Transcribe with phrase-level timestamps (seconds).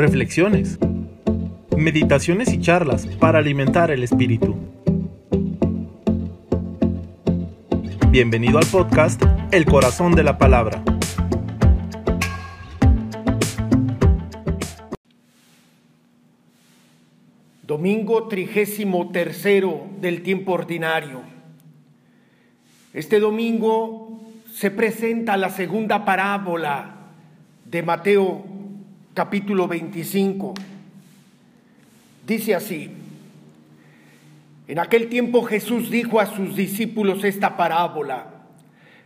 [0.00, 0.78] reflexiones,
[1.76, 4.56] meditaciones y charlas para alimentar el espíritu.
[8.08, 10.82] Bienvenido al podcast El Corazón de la Palabra.
[17.62, 21.20] Domingo trigésimo tercero del tiempo ordinario.
[22.94, 26.96] Este domingo se presenta la segunda parábola
[27.66, 28.59] de Mateo
[29.14, 30.54] capítulo 25.
[32.26, 32.90] Dice así,
[34.68, 38.26] en aquel tiempo Jesús dijo a sus discípulos esta parábola,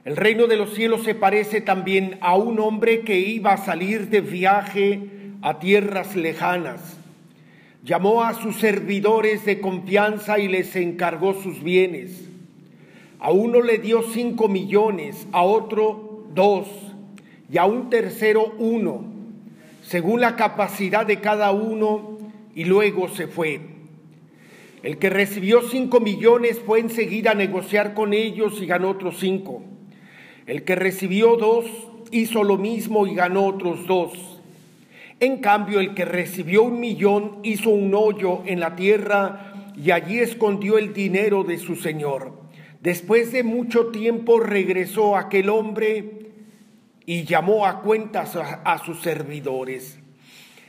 [0.05, 4.11] el reino de los cielos se parece también a un hombre que iba a salir
[4.11, 5.09] de viaje
[5.41, 6.99] a tierras lejanas.
[7.83, 12.29] Llamó a sus servidores de confianza y les encargó sus bienes.
[13.21, 16.69] A uno le dio cinco millones, a otro dos
[17.51, 19.14] y a un tercero uno
[19.87, 22.19] según la capacidad de cada uno,
[22.55, 23.61] y luego se fue.
[24.83, 29.63] El que recibió cinco millones fue enseguida a negociar con ellos y ganó otros cinco.
[30.47, 31.67] El que recibió dos
[32.11, 34.41] hizo lo mismo y ganó otros dos.
[35.21, 40.19] En cambio, el que recibió un millón hizo un hoyo en la tierra y allí
[40.19, 42.33] escondió el dinero de su señor.
[42.81, 46.25] Después de mucho tiempo regresó aquel hombre
[47.07, 49.99] y llamó a cuentas a, sus servidores.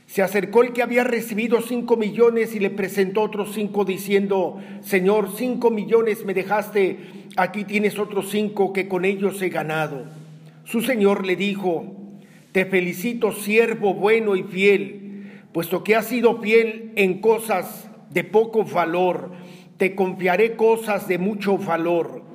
[0.06, 5.30] Se acercó el que había recibido cinco millones y le presentó otros cinco diciendo, Señor,
[5.36, 7.00] cinco millones me dejaste,
[7.38, 10.06] aquí tienes otros cinco que con ellos he ganado.
[10.64, 11.86] Su Señor le dijo,
[12.52, 18.64] Te felicito, siervo bueno y fiel, puesto que has sido fiel en cosas de poco
[18.64, 19.32] valor,
[19.78, 22.35] te confiaré cosas de mucho valor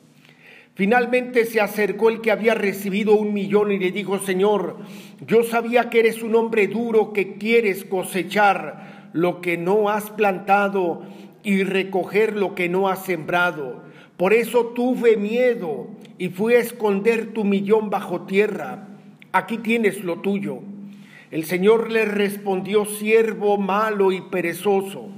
[0.73, 4.77] Finalmente se acercó el que había recibido un millón y le dijo, Señor,
[5.27, 11.03] yo sabía que eres un hombre duro que quieres cosechar lo que no has plantado
[11.43, 13.83] y recoger lo que no has sembrado.
[14.15, 15.87] Por eso tuve miedo
[16.17, 18.87] y fui a esconder tu millón bajo tierra.
[19.33, 20.59] Aquí tienes lo tuyo.
[21.31, 25.09] El Señor le respondió, siervo malo y perezoso.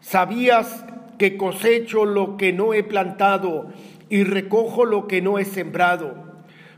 [0.00, 0.84] Sabías
[1.18, 3.68] que cosecho lo que no he plantado
[4.10, 6.28] y recojo lo que no he sembrado.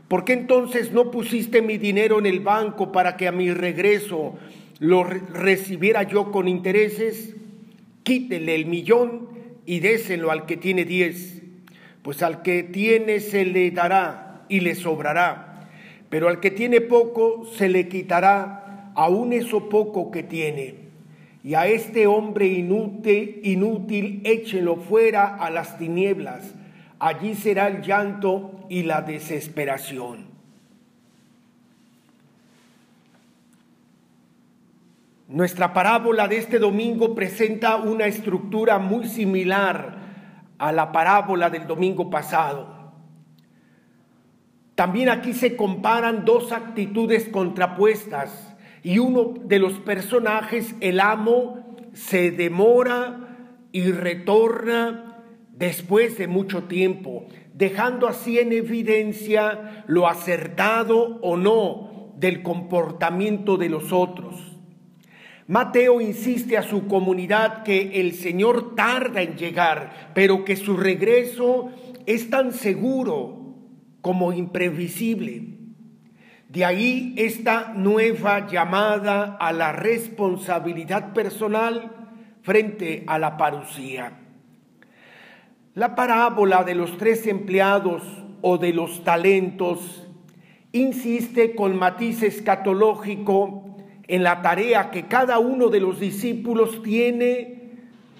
[0.07, 4.35] ¿Por qué entonces no pusiste mi dinero en el banco para que a mi regreso
[4.79, 7.35] lo recibiera yo con intereses?
[8.03, 9.29] Quítele el millón
[9.65, 11.41] y déselo al que tiene diez,
[12.03, 15.69] pues al que tiene se le dará y le sobrará,
[16.09, 20.75] pero al que tiene poco se le quitará aún eso poco que tiene.
[21.43, 26.53] Y a este hombre inútil, inútil échelo fuera a las tinieblas
[27.03, 30.27] allí será el llanto y la desesperación.
[35.27, 39.97] Nuestra parábola de este domingo presenta una estructura muy similar
[40.57, 42.93] a la parábola del domingo pasado.
[44.75, 52.31] También aquí se comparan dos actitudes contrapuestas y uno de los personajes, el amo, se
[52.31, 53.27] demora
[53.73, 55.12] y retorna
[55.63, 63.69] después de mucho tiempo, dejando así en evidencia lo acertado o no del comportamiento de
[63.69, 64.57] los otros.
[65.47, 71.69] Mateo insiste a su comunidad que el Señor tarda en llegar, pero que su regreso
[72.05, 73.55] es tan seguro
[74.01, 75.47] como imprevisible.
[76.49, 82.09] De ahí esta nueva llamada a la responsabilidad personal
[82.41, 84.22] frente a la parucía.
[85.75, 88.03] La parábola de los tres empleados
[88.41, 90.07] o de los talentos
[90.71, 93.75] insiste con matiz escatológico
[94.07, 97.71] en la tarea que cada uno de los discípulos tiene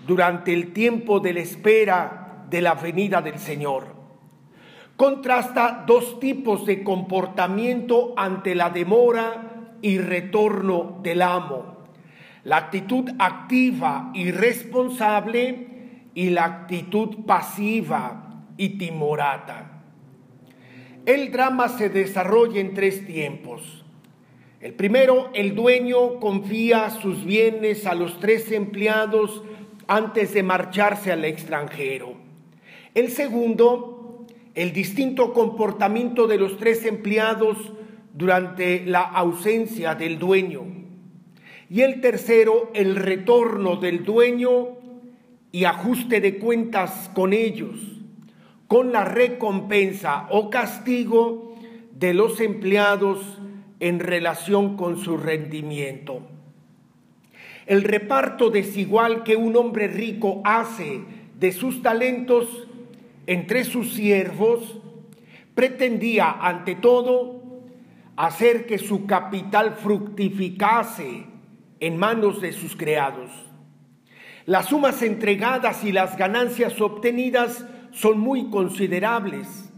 [0.07, 3.85] durante el tiempo de la espera de la venida del Señor.
[4.97, 11.83] Contrasta dos tipos de comportamiento ante la demora y retorno del amo.
[12.45, 15.72] La actitud activa y responsable
[16.15, 19.81] y la actitud pasiva y timorata.
[21.05, 23.83] El drama se desarrolla en tres tiempos.
[24.61, 29.43] El primero, el dueño confía sus bienes a los tres empleados
[29.87, 32.13] antes de marcharse al extranjero.
[32.93, 34.25] El segundo,
[34.55, 37.57] el distinto comportamiento de los tres empleados
[38.13, 40.61] durante la ausencia del dueño.
[41.69, 44.77] Y el tercero, el retorno del dueño
[45.53, 47.79] y ajuste de cuentas con ellos,
[48.67, 51.55] con la recompensa o castigo
[51.91, 53.39] de los empleados
[53.79, 56.21] en relación con su rendimiento.
[57.67, 61.01] El reparto desigual que un hombre rico hace
[61.39, 62.67] de sus talentos
[63.27, 64.79] entre sus siervos
[65.53, 67.43] pretendía ante todo
[68.15, 71.25] hacer que su capital fructificase
[71.79, 73.52] en manos de sus creados.
[74.45, 79.71] Las sumas entregadas y las ganancias obtenidas son muy considerables.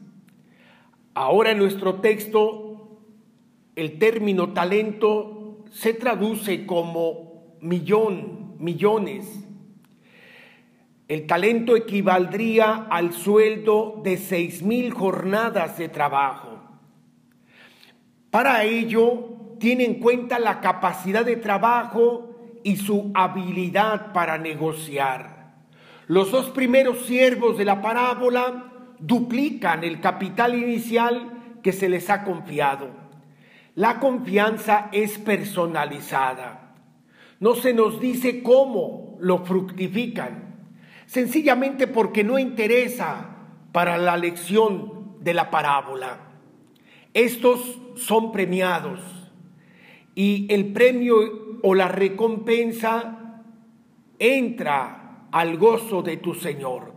[1.14, 3.00] Ahora en nuestro texto
[3.76, 9.46] el término talento se traduce como millón, millones.
[11.08, 16.60] El talento equivaldría al sueldo de seis mil jornadas de trabajo.
[18.32, 22.35] Para ello, tiene en cuenta la capacidad de trabajo
[22.66, 25.54] y su habilidad para negociar.
[26.08, 32.24] Los dos primeros siervos de la parábola duplican el capital inicial que se les ha
[32.24, 32.90] confiado.
[33.76, 36.74] La confianza es personalizada.
[37.40, 40.56] No se nos dice cómo lo fructifican,
[41.06, 43.30] sencillamente porque no interesa
[43.74, 46.18] para la lección de la parábola.
[47.14, 49.02] Estos son premiados
[50.16, 53.42] y el premio o la recompensa
[54.20, 56.94] entra al gozo de tu Señor.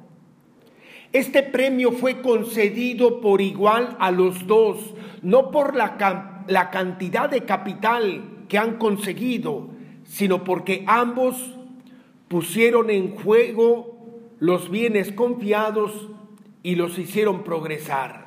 [1.11, 7.47] Este premio fue concedido por igual a los dos, no por la, la cantidad de
[7.47, 9.71] capital que han conseguido,
[10.05, 11.55] sino porque ambos
[12.29, 13.97] pusieron en juego
[14.39, 16.11] los bienes confiados
[16.63, 18.27] y los hicieron progresar.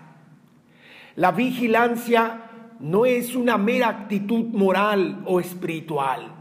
[1.16, 2.51] La vigilancia
[2.82, 6.34] no es una mera actitud moral o espiritual,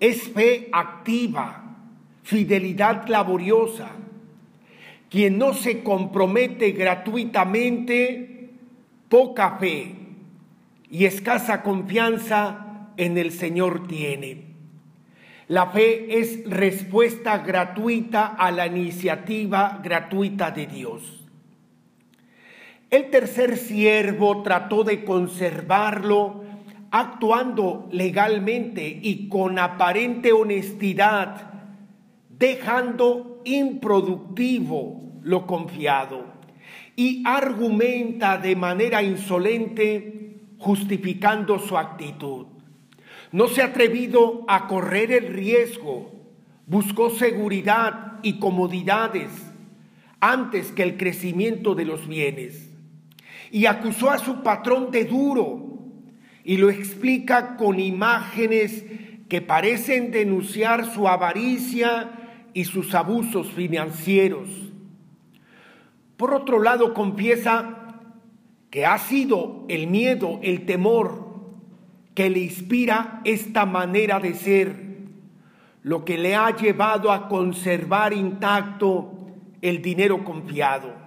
[0.00, 1.76] es fe activa,
[2.22, 3.90] fidelidad laboriosa.
[5.08, 8.50] Quien no se compromete gratuitamente,
[9.08, 9.94] poca fe
[10.90, 14.44] y escasa confianza en el Señor tiene.
[15.46, 21.23] La fe es respuesta gratuita a la iniciativa gratuita de Dios.
[22.94, 26.44] El tercer siervo trató de conservarlo
[26.92, 31.54] actuando legalmente y con aparente honestidad,
[32.28, 36.24] dejando improductivo lo confiado
[36.94, 42.46] y argumenta de manera insolente justificando su actitud.
[43.32, 46.12] No se ha atrevido a correr el riesgo,
[46.68, 49.32] buscó seguridad y comodidades
[50.20, 52.70] antes que el crecimiento de los bienes
[53.54, 55.78] y acusó a su patrón de duro
[56.42, 58.84] y lo explica con imágenes
[59.28, 64.48] que parecen denunciar su avaricia y sus abusos financieros.
[66.16, 68.02] Por otro lado, confiesa
[68.70, 71.24] que ha sido el miedo, el temor
[72.14, 74.76] que le inspira esta manera de ser,
[75.84, 79.12] lo que le ha llevado a conservar intacto
[79.62, 81.03] el dinero confiado.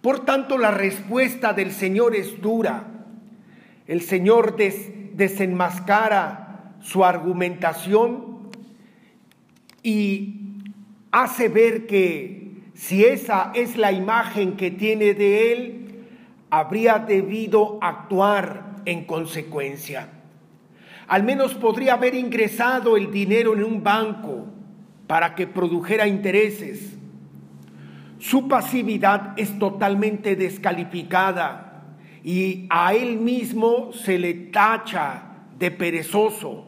[0.00, 2.86] Por tanto, la respuesta del Señor es dura.
[3.86, 8.50] El Señor desenmascara su argumentación
[9.82, 10.60] y
[11.10, 16.04] hace ver que si esa es la imagen que tiene de Él,
[16.50, 20.10] habría debido actuar en consecuencia.
[21.08, 24.46] Al menos podría haber ingresado el dinero en un banco
[25.06, 26.97] para que produjera intereses
[28.18, 31.68] su pasividad es totalmente descalificada
[32.24, 35.22] y a él mismo se le tacha
[35.58, 36.66] de perezoso,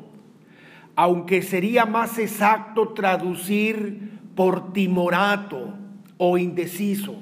[0.95, 5.75] aunque sería más exacto traducir por timorato
[6.19, 7.17] o indeciso.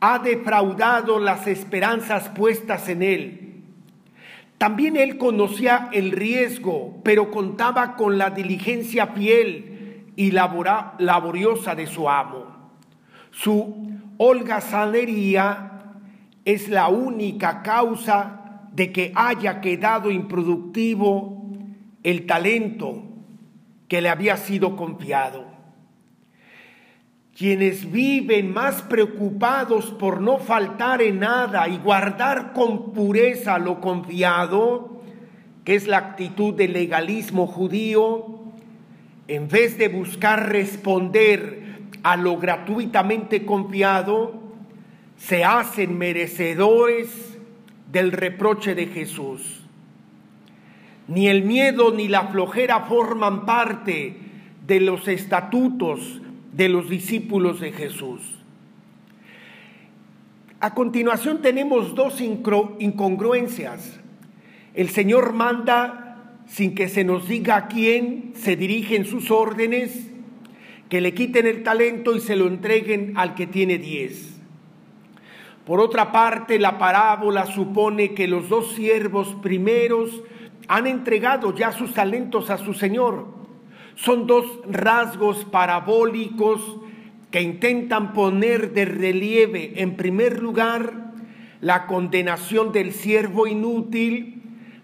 [0.00, 3.62] Ha defraudado las esperanzas puestas en él.
[4.58, 12.08] También él conocía el riesgo, pero contaba con la diligencia fiel y laboriosa de su
[12.08, 12.41] amo.
[13.32, 15.72] Su holgazanería
[16.44, 21.50] es la única causa de que haya quedado improductivo
[22.02, 23.04] el talento
[23.88, 25.46] que le había sido confiado.
[27.36, 35.00] Quienes viven más preocupados por no faltar en nada y guardar con pureza lo confiado,
[35.64, 38.40] que es la actitud del legalismo judío,
[39.28, 41.71] en vez de buscar responder
[42.02, 44.40] a lo gratuitamente confiado,
[45.16, 47.38] se hacen merecedores
[47.90, 49.60] del reproche de Jesús.
[51.08, 54.16] Ni el miedo ni la flojera forman parte
[54.66, 56.20] de los estatutos
[56.52, 58.20] de los discípulos de Jesús.
[60.60, 63.98] A continuación tenemos dos incongruencias.
[64.74, 66.12] El Señor manda
[66.46, 70.11] sin que se nos diga a quién se dirigen sus órdenes,
[70.92, 74.38] que le quiten el talento y se lo entreguen al que tiene diez.
[75.64, 80.22] Por otra parte, la parábola supone que los dos siervos primeros
[80.68, 83.26] han entregado ya sus talentos a su Señor.
[83.94, 86.60] Son dos rasgos parabólicos
[87.30, 91.14] que intentan poner de relieve, en primer lugar,
[91.62, 94.42] la condenación del siervo inútil,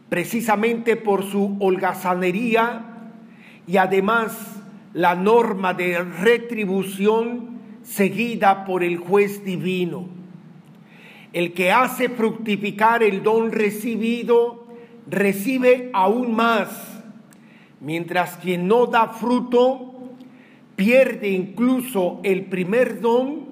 [0.09, 3.11] precisamente por su holgazanería,
[3.67, 4.58] y además
[4.95, 10.09] la norma de retribución seguida por el juez divino.
[11.33, 14.66] El que hace fructificar el don recibido
[15.07, 17.02] recibe aún más,
[17.80, 19.95] mientras quien no da fruto
[20.76, 23.49] pierde incluso el primer don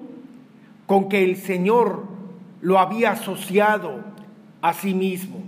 [0.85, 2.05] con que el Señor
[2.61, 4.03] lo había asociado
[4.61, 5.43] a sí mismo.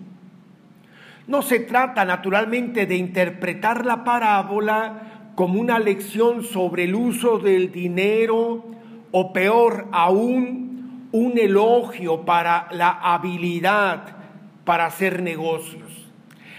[1.27, 7.71] No se trata naturalmente de interpretar la parábola como una lección sobre el uso del
[7.71, 8.65] dinero
[9.13, 14.17] o peor aún un elogio para la habilidad
[14.65, 16.11] para hacer negocios.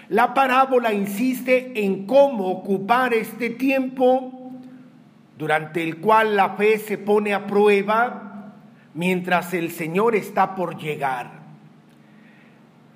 [0.09, 4.51] La parábola insiste en cómo ocupar este tiempo
[5.37, 8.55] durante el cual la fe se pone a prueba
[8.95, 11.33] mientras el Señor está por llegar.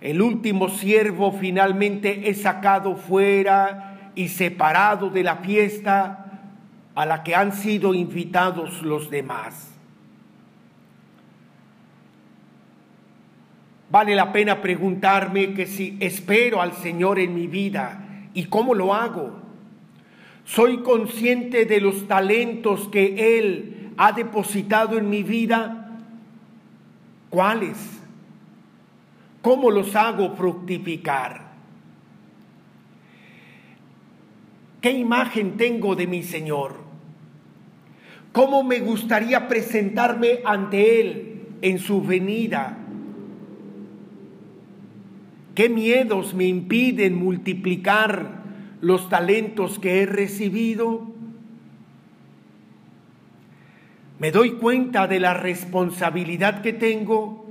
[0.00, 6.25] El último siervo finalmente es sacado fuera y separado de la fiesta
[6.94, 9.71] a la que han sido invitados los demás.
[13.90, 18.92] Vale la pena preguntarme que si espero al Señor en mi vida y cómo lo
[18.92, 19.40] hago.
[20.44, 25.92] Soy consciente de los talentos que Él ha depositado en mi vida.
[27.30, 27.76] ¿Cuáles?
[29.42, 31.44] ¿Cómo los hago fructificar?
[34.85, 36.75] ¿Qué imagen tengo de mi Señor?
[38.33, 42.76] ¿Cómo me gustaría presentarme ante Él en su venida?
[45.55, 48.43] ¿Qué miedos me impiden multiplicar
[48.83, 51.07] los talentos que he recibido?
[54.19, 57.47] ¿Me doy cuenta de la responsabilidad que tengo?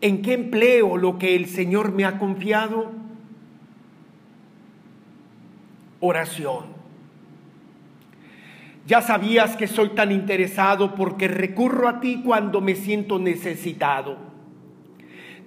[0.00, 3.11] ¿En qué empleo lo que el Señor me ha confiado?
[6.02, 6.66] Oración.
[8.86, 14.32] Ya sabías que soy tan interesado porque recurro a ti cuando me siento necesitado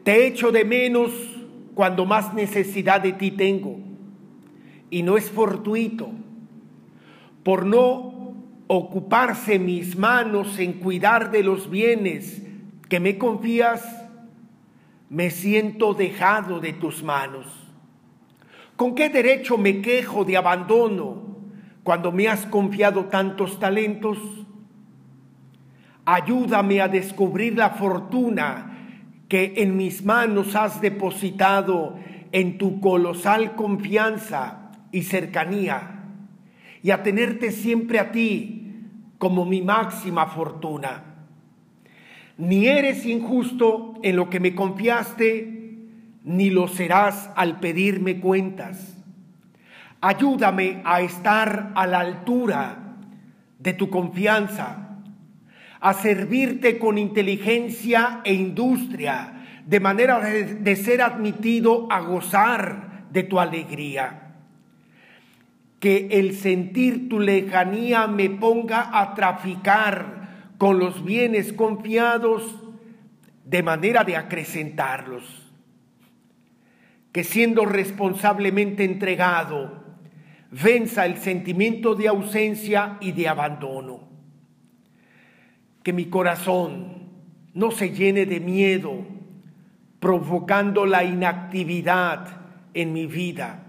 [0.06, 1.12] te echo de menos
[1.74, 3.80] cuando más necesidad de ti tengo.
[4.92, 6.12] Y no es fortuito.
[7.44, 8.36] Por no
[8.68, 12.44] ocuparse mis manos en cuidar de los bienes
[12.88, 13.84] que me confías,
[15.10, 17.48] me siento dejado de tus manos.
[18.76, 21.24] ¿Con qué derecho me quejo de abandono
[21.84, 24.18] cuando me has confiado tantos talentos?
[26.04, 28.72] Ayúdame a descubrir la fortuna
[29.30, 31.96] que en mis manos has depositado
[32.34, 36.04] en tu colosal confianza y cercanía,
[36.84, 38.74] y a tenerte siempre a ti
[39.18, 41.16] como mi máxima fortuna.
[42.38, 45.55] Ni eres injusto en lo que me confiaste,
[46.26, 48.98] ni lo serás al pedirme cuentas.
[50.02, 52.98] Ayúdame a estar a la altura
[53.60, 54.86] de tu confianza
[55.86, 63.40] a servirte con inteligencia e industria, de manera de, ser admitido a gozar de tu
[63.40, 64.34] alegría.
[65.80, 72.56] Que el sentir tu lejanía me ponga a traficar con los bienes confiados
[73.44, 75.45] de manera de acrecentarlos.
[77.16, 79.86] Que siendo responsablemente entregado,
[80.52, 84.06] venza el sentimiento de ausencia y de abandono
[85.86, 87.12] que mi corazón
[87.54, 89.06] no se llene de miedo,
[90.00, 92.42] provocando la inactividad
[92.74, 93.68] en mi vida.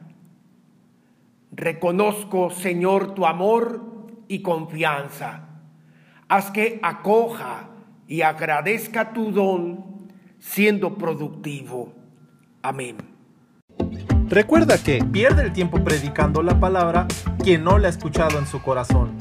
[1.53, 5.47] Reconozco, Señor, tu amor y confianza.
[6.27, 7.69] Haz que acoja
[8.09, 11.93] y agradezca tu don siendo productivo.
[12.63, 13.16] Amén.
[14.29, 17.07] Recuerda que pierde el tiempo predicando la palabra
[17.45, 19.17] quien no la ha escuchado en su corazón.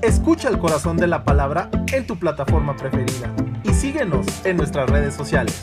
[0.00, 3.30] Escucha el corazón de la palabra en tu plataforma preferida
[3.62, 5.62] y síguenos en nuestras redes sociales.